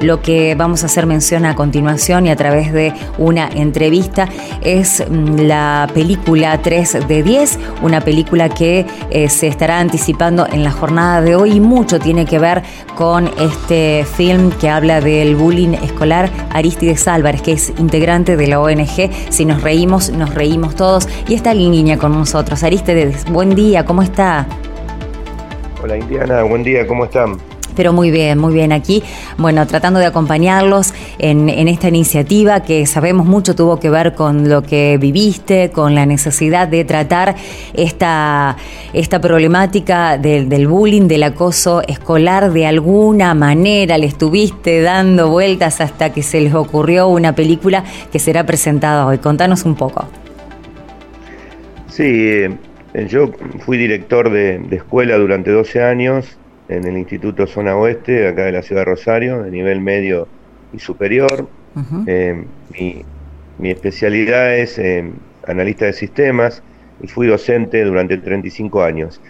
[0.00, 4.28] lo que vamos a hacer mención a continuación y a través de una entrevista
[4.62, 10.64] es mm, la película 3 de 10, una película que eh, se estará anticipando en
[10.64, 12.62] la jornada de hoy y mucho tiene que ver
[12.94, 18.60] con este film que habla del bullying escolar Aristides Álvarez, que es integrante de la
[18.60, 19.10] ONG.
[19.30, 21.08] Si nos reímos, nos reímos todos.
[21.28, 22.62] Y está en línea con nosotros.
[22.62, 24.46] Aristides, buen día, ¿cómo está?
[25.82, 27.36] Hola Indiana, buen día, ¿cómo están?
[27.76, 29.02] Pero muy bien, muy bien aquí.
[29.36, 34.62] Bueno, tratando de acompañarlos en, esta iniciativa que sabemos mucho tuvo que ver con lo
[34.62, 37.36] que viviste, con la necesidad de tratar
[37.74, 38.56] esta,
[38.92, 43.98] esta problemática del bullying, del acoso escolar de alguna manera.
[43.98, 49.18] Le estuviste dando vueltas hasta que se les ocurrió una película que será presentada hoy.
[49.18, 50.08] Contanos un poco.
[51.88, 52.56] Sí, eh,
[53.08, 58.52] yo fui director de escuela durante 12 años en el Instituto Zona Oeste, acá de
[58.52, 60.26] la ciudad de Rosario, de nivel medio
[60.72, 61.48] y superior.
[62.06, 62.44] Eh,
[63.58, 65.10] mi, especialidad es eh,
[65.46, 66.62] analista de sistemas
[67.02, 69.20] y fui docente durante 35 años.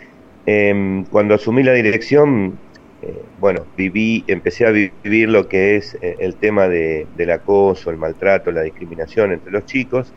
[0.47, 2.59] Em, cuando asumí la dirección,
[3.03, 7.97] eh, bueno, viví, empecé a vivir lo que es el tema de, del acoso, el
[7.97, 10.13] maltrato, la discriminación entre los chicos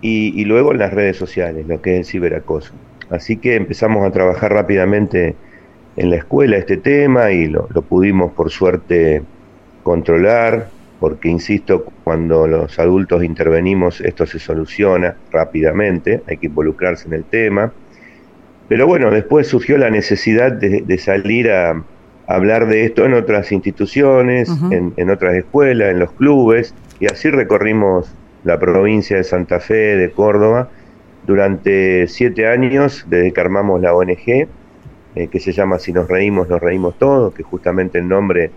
[0.00, 2.72] y, y luego en las redes sociales, lo que es el ciberacoso.
[3.10, 5.34] Así que empezamos a trabajar rápidamente
[5.96, 9.22] en la escuela este tema y lo, pudimos por suerte
[9.82, 10.68] controlar,
[11.00, 17.24] porque insisto, cuando los adultos intervenimos esto se soluciona rápidamente, hay que involucrarse en el
[17.24, 17.72] tema.
[18.68, 21.82] Pero bueno, después surgió la necesidad de, salir a,
[22.26, 27.28] hablar de esto en otras instituciones, en, en, otras escuelas, en los clubes, y así
[27.28, 30.70] recorrimos la provincia de Santa Fe, de Córdoba,
[31.26, 34.48] durante siete años, desde que armamos la ONG,
[35.14, 38.50] eh, que se llama Si nos reímos, nos reímos todos, que justamente el nombre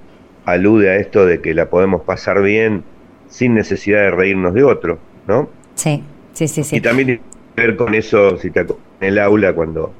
[0.46, 2.84] alude a esto de que la podemos pasar bien
[3.28, 5.50] sin necesidad de reírnos de otro, ¿no?
[5.76, 6.04] Sí,
[6.34, 6.64] sí, sí.
[6.64, 6.78] sí.
[6.78, 7.22] Y también tiene
[7.56, 8.68] que ver con eso, si te en
[9.02, 9.94] el aula, cuando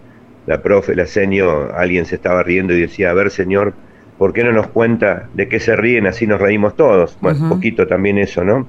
[0.46, 3.74] la profe, la seño, alguien se estaba riendo y decía, a ver, señor,
[4.18, 6.08] ¿por qué no nos cuenta de qué se ríen?
[6.08, 7.18] Así nos reímos todos.
[7.20, 8.68] Bueno, un poquito también eso, ¿no?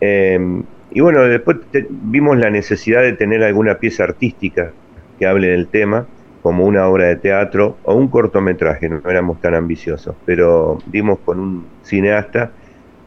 [0.00, 0.38] Eh,
[0.92, 1.58] y bueno, después
[1.88, 4.72] vimos la necesidad de tener alguna pieza artística
[5.18, 6.06] que hable del tema
[6.42, 11.40] como una obra de teatro o un cortometraje, no éramos tan ambiciosos, pero dimos con
[11.40, 12.52] un cineasta,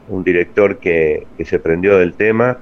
[0.10, 2.58] un director que, se prendió del tema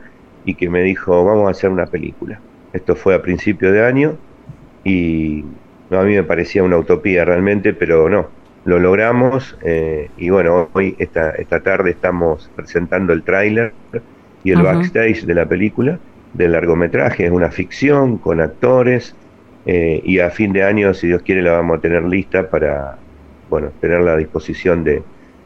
[0.46, 2.40] y que me dijo, vamos a hacer una película.
[2.74, 4.18] Esto fue a principio de año
[4.84, 5.44] y
[5.90, 8.28] a mí me parecía una utopía realmente, pero no,
[8.66, 13.74] lo logramos eh, y bueno, hoy esta, esta tarde estamos presentando el tráiler
[14.44, 16.00] y el backstage de la película,
[16.34, 19.16] del largometraje, es una ficción con actores,
[19.70, 22.98] eh, y a fin de año, si Dios quiere, la vamos a tener lista para,
[23.50, 25.04] bueno, tenerla a disposición de,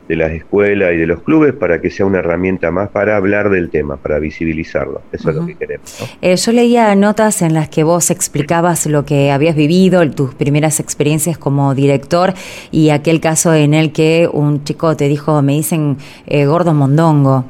[0.07, 3.69] las escuelas y de los clubes para que sea una herramienta más para hablar del
[3.69, 5.01] tema, para visibilizarlo.
[5.13, 6.17] Eso es lo que queremos.
[6.21, 10.81] Eh, yo leía notas en las que vos explicabas lo que habías vivido, tus primeras
[10.81, 12.33] experiencias como director
[12.71, 15.95] y aquel caso en el que un chico te dijo, me dicen
[16.27, 17.45] eh, gordo mondongo.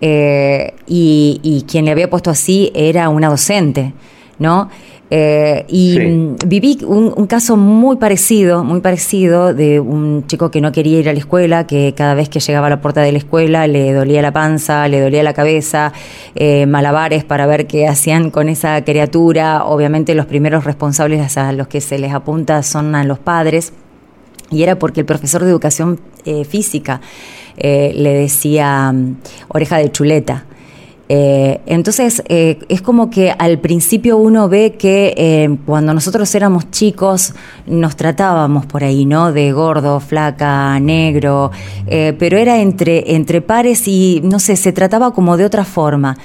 [0.00, 3.92] y, y quien le había puesto así era una docente,
[4.38, 4.70] ¿no?
[5.08, 5.98] Eh, y
[6.46, 11.12] viví un, caso muy parecido, muy parecido de un chico que no quería ir a
[11.12, 14.20] la escuela, que cada vez que llegaba a la puerta de la escuela le dolía
[14.20, 15.92] la panza, le dolía la cabeza,
[16.34, 19.64] eh, malabares para ver qué hacían con esa criatura.
[19.64, 23.72] Obviamente los primeros responsables a los que se les apunta son a los padres.
[24.50, 27.00] Y era porque el profesor de educación eh, física
[27.58, 29.16] le decía mm,
[29.48, 30.44] oreja de chuleta.
[31.08, 36.70] Eh, entonces, eh, es como que al principio uno ve que eh, cuando nosotros éramos
[36.70, 37.34] chicos
[37.66, 39.32] nos tratábamos por ahí, ¿no?
[39.32, 41.50] De gordo, flaca, negro,
[41.86, 46.16] pero era entre, entre pares y, no sé, se trataba como de otra forma.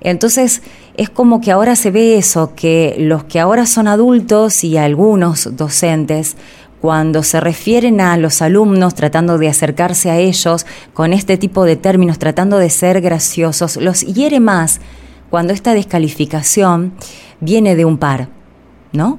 [0.00, 0.62] Entonces,
[0.96, 5.56] es como que ahora se ve eso, que los que ahora son adultos y algunos
[5.56, 6.36] docentes
[6.80, 11.76] cuando se refieren a los alumnos tratando de acercarse a ellos con este tipo de
[11.76, 14.80] términos, tratando de ser graciosos, los hiere más
[15.30, 16.92] cuando esta descalificación
[17.40, 18.28] viene de un par,
[18.92, 19.18] ¿no?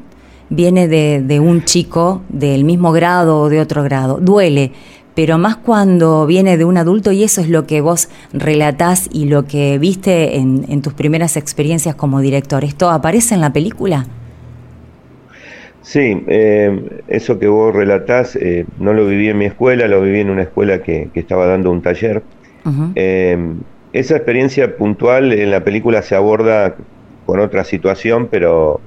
[0.50, 4.17] Viene de, un chico del mismo grado o de otro grado.
[4.19, 4.71] Duele,
[5.13, 9.25] pero más cuando viene de un adulto y eso es lo que vos relatás y
[9.25, 12.63] lo que viste en, en tus primeras experiencias como director.
[12.63, 14.07] ¿Esto aparece en la película?
[15.81, 20.19] Sí, eh, eso que vos relatás, eh, no lo viví en mi escuela, lo viví
[20.19, 22.21] en una escuela que, estaba dando un taller.
[22.95, 23.37] Eh,
[23.93, 26.75] esa experiencia puntual en la película se aborda
[27.25, 28.81] con otra situación, pero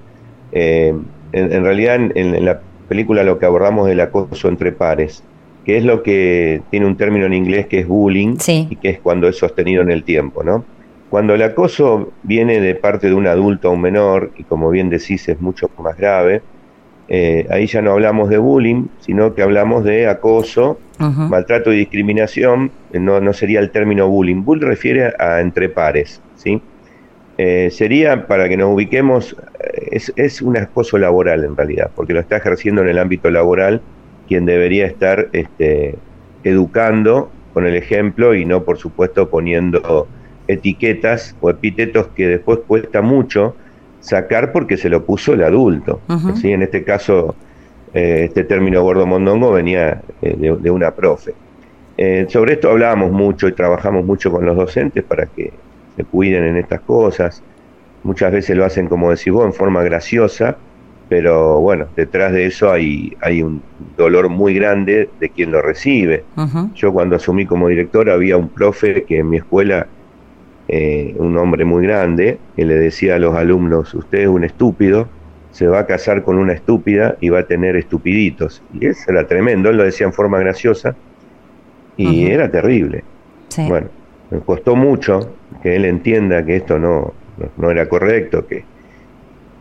[0.53, 5.25] en, realidad en, la película lo que abordamos es el acoso entre pares.
[5.65, 9.01] que es lo que tiene un término en inglés que es bullying y que es
[9.01, 10.65] cuando es sostenido en el tiempo, ¿no?
[11.09, 14.89] Cuando el acoso viene de parte de un adulto a un menor, y como bien
[14.89, 16.43] decís es mucho más grave,
[17.09, 22.71] eh, ahí ya no hablamos de bullying, sino que hablamos de acoso, maltrato y discriminación,
[22.93, 24.45] eh, no, no sería el término bullying.
[24.45, 26.63] Bullying refiere a entre pares, ¿sí?
[27.39, 29.37] Eh, sería, para que nos ubiquemos,
[29.91, 33.81] es, es un acoso laboral en realidad, porque lo está ejerciendo en el ámbito laboral
[34.29, 35.97] quien debería estar este,
[36.45, 40.09] educando con el ejemplo y no, por supuesto, poniendo
[40.49, 43.57] etiquetas o epítetos que después cuesta mucho
[44.03, 46.01] sacar porque se lo puso el adulto.
[46.43, 47.35] En este caso,
[47.95, 51.33] eh, este término gordo mondongo venía eh, de, una profe.
[51.97, 55.53] Eh, sobre esto hablábamos mucho y trabajamos mucho con los docentes para que
[55.97, 57.43] se cuiden en estas cosas.
[58.03, 60.57] Muchas veces lo hacen, como decís vos, en forma graciosa,
[61.09, 63.63] pero bueno, detrás de eso hay, hay un
[63.97, 66.25] dolor muy grande de quien lo recibe.
[66.75, 69.87] Yo cuando asumí como director había un profe que en mi escuela
[70.69, 75.09] eh, un hombre muy grande, que le decía a los alumnos, usted es un estúpido,
[75.51, 78.63] se va a casar con una estúpida y va a tener estupiditos.
[78.73, 80.97] Y eso era tremendo, él lo decía en forma graciosa
[81.97, 83.05] y era terrible.
[83.69, 83.89] Bueno,
[84.31, 87.13] me costó mucho que él entienda que esto no,
[87.59, 88.65] no, era correcto, que,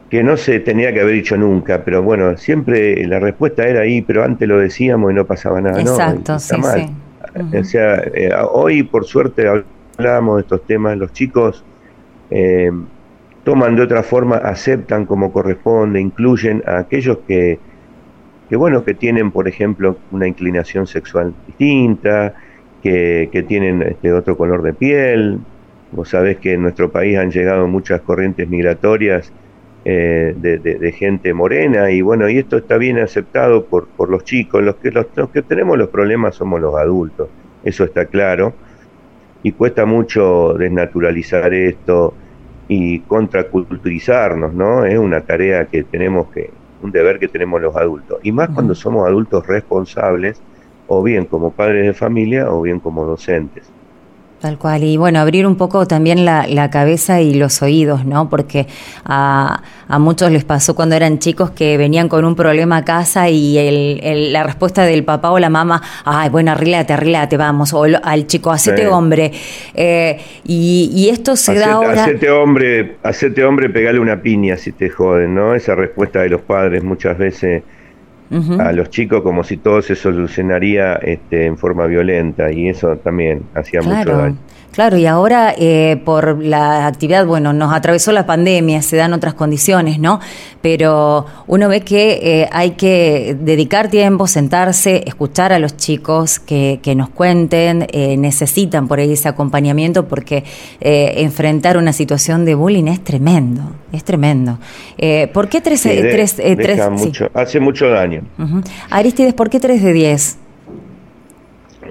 [0.09, 4.01] que no se tenía que haber dicho nunca, pero bueno, siempre la respuesta era ahí,
[4.01, 5.81] pero antes lo decíamos y no pasaba nada.
[5.81, 6.95] Exacto, sí, sí.
[7.57, 9.45] O sea, eh, hoy por suerte
[9.98, 11.64] hablábamos de estos temas, los chicos
[12.30, 12.72] eh,
[13.44, 17.60] toman de otra forma, aceptan como corresponde, incluyen a aquellos que,
[18.50, 22.34] que bueno, que tienen, por ejemplo, una inclinación sexual distinta,
[22.84, 25.40] que, que tienen este otro color de piel.
[25.92, 29.32] Vos sabés que en nuestro país han llegado muchas corrientes migratorias
[29.84, 34.24] eh, de, de, gente morena y bueno, y esto está bien aceptado por, por los
[34.24, 37.30] chicos, los que, los que tenemos los problemas somos los adultos,
[37.64, 38.54] eso está claro
[39.44, 42.14] y cuesta mucho desnaturalizar esto
[42.68, 44.86] y contraculturizarnos, ¿no?
[44.86, 46.52] Es una tarea que tenemos que,
[46.82, 50.42] un deber que tenemos los adultos, y más cuando somos adultos responsables,
[50.88, 53.72] o bien como padres de familia, o bien como docentes.
[54.42, 58.28] Tal cual, y bueno, abrir un poco también la, la cabeza y los oídos, ¿no?
[58.28, 58.66] Porque
[59.06, 63.30] a, a, muchos les pasó cuando eran chicos que venían con un problema a casa
[63.30, 67.84] y el, la respuesta del papá o la mamá, ay, bueno, arrílate, arrílate, vamos, o
[67.84, 69.32] al chico, hacete hombre.
[69.76, 72.06] Eh, y, y, esto se da ahora...
[72.06, 75.54] Hacete hombre, hacete hombre, pegale una piña si te joden, ¿no?
[75.54, 77.62] Esa respuesta de los padres muchas veces
[78.60, 83.44] a los chicos como si todo se solucionaría este, en forma violenta y eso también
[83.54, 84.38] hacía mucho daño.
[84.72, 89.34] Claro, y ahora eh, por la actividad, bueno, nos atravesó la pandemia, se dan otras
[89.34, 90.22] condiciones, ¿no?
[90.62, 96.80] Pero uno ve que eh, hay que dedicar tiempo, sentarse, escuchar a los chicos que,
[96.82, 100.46] que nos cuenten, eh, necesitan por ahí ese acompañamiento porque
[100.80, 104.58] enfrentar una situación de bullying es tremendo, es tremendo.
[105.34, 105.82] ¿Por qué tres?
[105.82, 108.24] tres, mucho, Hace mucho daño.
[108.90, 110.38] Aristides, ¿por qué tres de diez?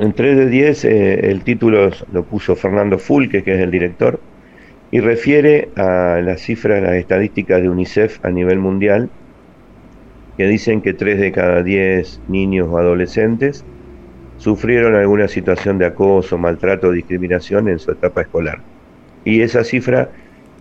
[0.01, 4.19] En 3 de 10 eh, el título lo puso Fernando Fulque, que es el director,
[4.91, 9.11] y refiere a las cifras, las estadísticas de UNICEF a nivel mundial,
[10.39, 13.63] que dicen que 3 de cada 10 niños o adolescentes
[14.39, 18.61] sufrieron alguna situación de acoso, maltrato o discriminación en su etapa escolar.
[19.27, 20.09] Y esa cifra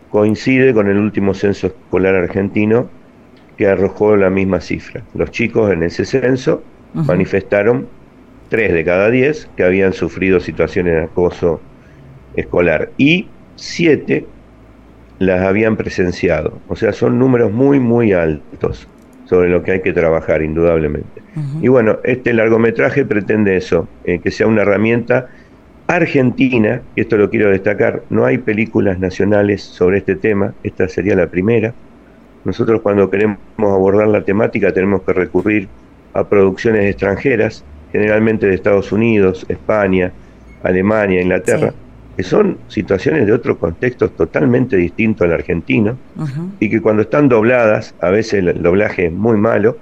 [0.10, 2.90] coincide con el último censo escolar argentino
[3.56, 5.02] que arrojó la misma cifra.
[5.13, 6.62] Los chicos en ese censo
[6.94, 7.88] manifestaron
[8.50, 11.62] tres de cada diez que habían sufrido situaciones de acoso
[12.36, 14.25] escolar y siete
[15.20, 16.60] las habían presenciado.
[16.68, 18.88] O sea, son números muy, muy altos
[19.25, 21.22] sobre lo que hay que trabajar, indudablemente.
[21.62, 25.27] Y bueno, este largometraje pretende eso, eh, que sea una herramienta
[25.88, 31.15] argentina, y esto lo quiero destacar, no hay películas nacionales sobre este tema, esta sería
[31.15, 31.74] la primera.
[32.44, 35.68] Nosotros cuando queremos abordar la temática tenemos que recurrir
[36.13, 40.12] a producciones extranjeras, generalmente de Estados Unidos, España,
[40.63, 41.74] Alemania, Inglaterra,
[42.15, 45.98] que son situaciones de otro contexto totalmente distinto al argentino
[46.60, 49.77] y que cuando están dobladas, a veces el doblaje es muy malo,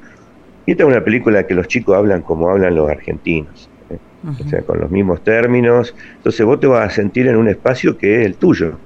[0.66, 3.98] y esta es una película que los chicos hablan como hablan los argentinos, ¿eh?
[4.28, 7.98] o sea, con los mismos términos, entonces vos te vas a sentir en un espacio
[7.98, 8.78] que es el tuyo,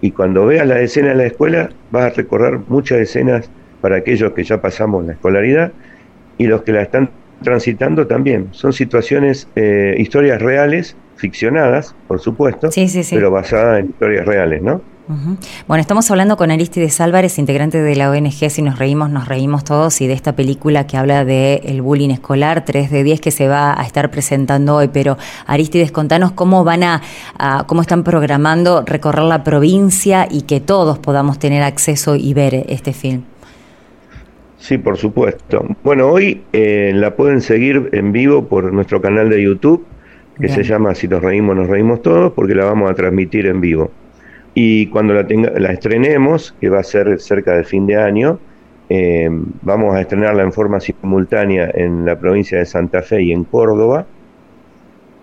[0.00, 4.32] y cuando veas la escena en la escuela vas a recordar muchas escenas para aquellos
[4.32, 5.72] que ya pasamos la escolaridad
[6.38, 7.10] y los que la están
[7.42, 8.48] transitando también.
[8.52, 12.68] Son situaciones, eh, historias reales, ficcionadas, por supuesto,
[13.10, 14.80] pero basadas en historias reales, ¿no?
[15.68, 19.62] Bueno, estamos hablando con Aristides Álvarez, integrante de la ONG Si nos reímos, nos reímos
[19.62, 23.30] todos, y de esta película que habla de el bullying escolar 3 de 10 que
[23.30, 24.88] se va a estar presentando hoy.
[24.88, 25.16] Pero
[25.46, 27.02] Aristides, contanos cómo van a,
[27.66, 32.92] cómo están programando recorrer la provincia y que todos podamos tener acceso y ver este
[32.92, 33.22] film.
[34.66, 35.64] Sí, por supuesto.
[35.84, 39.86] Bueno, hoy eh, la pueden seguir en vivo por nuestro canal de YouTube,
[40.40, 43.60] que se llama Si nos reímos, nos reímos todos, porque la vamos a transmitir en
[43.60, 43.90] vivo
[44.58, 48.40] y cuando la, tenga, la estrenemos, que va a ser cerca del fin de año,
[48.88, 49.28] eh,
[49.60, 54.06] vamos a estrenarla en forma simultánea en la provincia de Santa Fe y en Córdoba,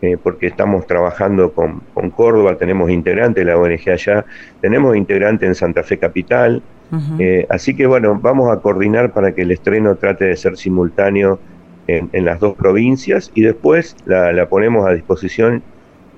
[0.04, 1.82] eh, porque estamos trabajando con,
[2.12, 4.24] Córdoba, tenemos integrantes de la ONG allá,
[4.62, 6.62] tenemos integrante en Santa Fe Capital,
[7.20, 11.40] eh, así que bueno, vamos a coordinar para que el estreno trate de ser simultáneo
[11.88, 15.64] en, las dos provincias y después la, la ponemos a disposición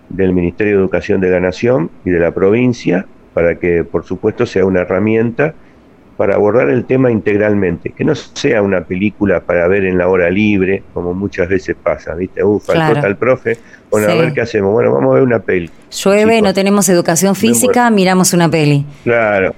[0.10, 4.46] del Ministerio de Educación de la Nación y de la provincia para que, por supuesto,
[4.46, 5.54] sea una herramienta
[6.18, 10.30] para abordar el tema integralmente, que no sea una película para ver en la hora
[10.30, 12.44] libre, como muchas veces pasa, ¿viste?
[12.44, 13.58] Uh, faltó tal profe,
[13.92, 15.70] bueno, a ver qué hacemos, bueno, vamos a ver una peli.
[15.92, 18.86] Llueve, no tenemos educación física, miramos una peli.
[19.04, 19.54] Claro,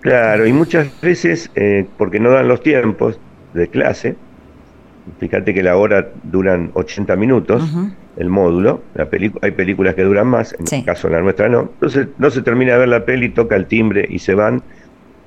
[0.00, 3.18] claro, y muchas veces, eh, porque no dan los tiempos
[3.54, 4.16] de clase,
[5.18, 7.62] fíjate que la hora duran 80 minutos,
[8.16, 9.08] el módulo, la
[9.42, 12.42] hay películas que duran más, en el caso de la nuestra no, entonces no se
[12.42, 14.62] termina de ver la peli, toca el timbre y se van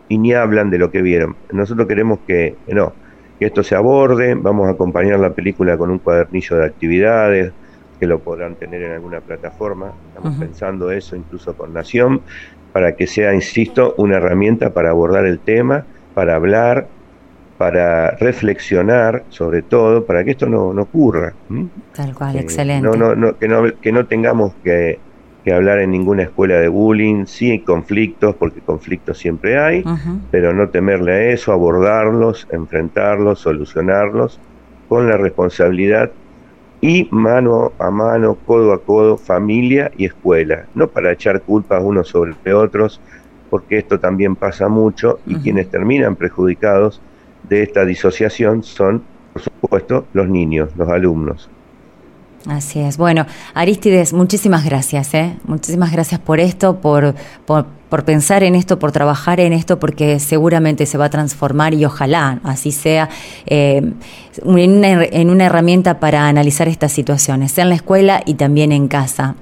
[0.09, 1.35] y ni hablan de lo que vieron.
[1.51, 2.93] Nosotros queremos que, no,
[3.39, 7.53] que esto se aborde, vamos a acompañar la película con un cuadernillo de actividades,
[8.03, 12.19] que lo podrán tener en alguna plataforma, estamos pensando eso incluso con Nación,
[12.73, 16.87] para que sea, insisto, una herramienta para abordar el tema, para hablar,
[17.57, 21.31] para reflexionar sobre todo, para que esto no, ocurra.
[21.95, 22.85] Tal cual, eh, excelente.
[22.85, 24.99] No, no, que, no, que no tengamos que,
[25.49, 29.81] hablar en ninguna escuela de bullying, sí hay conflictos, porque conflictos siempre hay,
[30.29, 34.41] pero no temerle a eso, abordarlos, enfrentarlos, solucionarlos
[34.89, 36.11] con la responsabilidad
[36.83, 42.09] y mano a mano, codo a codo, familia y escuela, no para echar culpas unos
[42.09, 42.99] sobre otros,
[43.49, 47.01] porque esto también pasa mucho y quienes terminan perjudicados
[47.47, 51.49] de esta disociación son, por supuesto, los niños, los alumnos.
[52.47, 52.97] Así es.
[52.97, 55.37] Bueno, Aristides, muchísimas gracias, ¿eh?
[55.45, 57.65] Muchísimas gracias por esto, por, por,
[58.03, 62.39] pensar en esto, por trabajar en esto, porque seguramente se va a transformar y ojalá
[62.43, 63.07] así sea
[63.45, 63.93] eh,
[64.45, 69.35] en, una, herramienta para analizar estas situaciones, sea en la escuela y también en casa.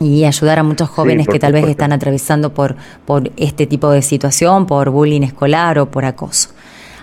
[0.00, 4.00] Y ayudar a muchos jóvenes que tal vez están atravesando por, por este tipo de
[4.00, 6.50] situación, por bullying escolar o por acoso.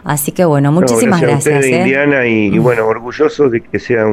[0.06, 1.46] Así que bueno, muchísimas gracias.
[1.46, 1.82] gracias ¿eh?
[1.82, 4.06] Indiana y, bueno, orgullosos de que sea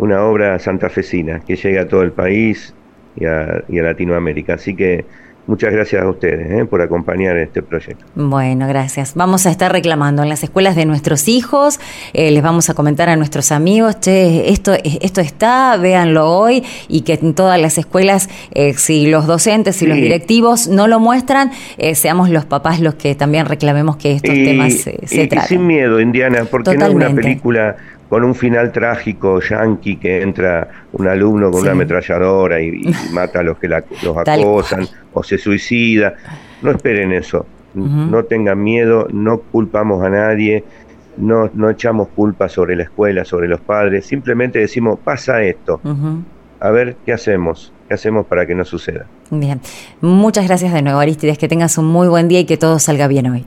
[0.00, 2.74] una obra santafesina, que llegue a todo el país
[3.16, 4.54] y a, y a Latinoamérica.
[4.54, 5.04] Así que
[5.50, 6.64] Muchas gracias a ustedes ¿eh?
[6.64, 8.04] por acompañar este proyecto.
[8.14, 9.14] Bueno, gracias.
[9.16, 11.80] Vamos a estar reclamando en las escuelas de nuestros hijos,
[12.12, 17.00] eh, les vamos a comentar a nuestros amigos, che, esto, esto está, véanlo hoy, y
[17.00, 21.50] que en todas las escuelas, eh, si los docentes y los directivos no lo muestran,
[21.94, 26.00] seamos los papás los que también reclamemos que estos temas se, se y, sin miedo,
[26.00, 27.76] Indiana, porque no es una película
[28.10, 33.42] con un final trágico yankee que entra un alumno con una ametralladora y, mata a
[33.44, 36.14] los que los acosan o se suicida.
[36.60, 40.64] No esperen eso, no tengan miedo, no culpamos a nadie,
[41.16, 45.80] no, no echamos culpa sobre la escuela, sobre los padres, simplemente decimos, pasa esto,
[46.58, 49.06] a ver qué hacemos, qué hacemos para que no suceda.
[49.30, 49.60] Bien,
[50.00, 53.06] muchas gracias de nuevo Aristides, que tengas un muy buen día y que todo salga
[53.06, 53.46] bien hoy.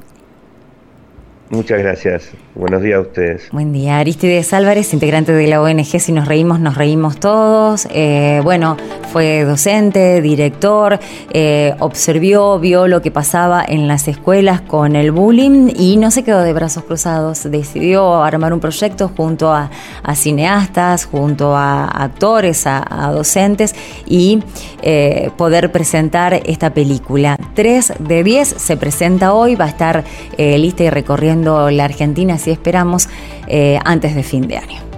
[1.53, 2.31] Muchas gracias.
[2.55, 3.49] Buenos días a ustedes.
[3.51, 3.99] Buen día.
[3.99, 7.87] Aristides Álvarez, integrante de la ONG Si nos reímos, nos reímos todos.
[7.91, 8.75] Eh, bueno,
[9.11, 10.99] fue docente, director,
[11.31, 16.23] eh, observó, vio lo que pasaba en las escuelas con el bullying y no se
[16.23, 17.43] quedó de brazos cruzados.
[17.43, 19.69] Decidió armar un proyecto junto a,
[20.15, 23.75] cineastas, junto a actores, a, docentes
[24.07, 24.43] y
[24.81, 27.37] eh, poder presentar esta película.
[27.53, 30.03] 3 de 10 se presenta hoy, va a estar
[30.37, 33.09] lista y recorriendo la Argentina, si esperamos,
[33.47, 34.92] eh, antes de fin de año.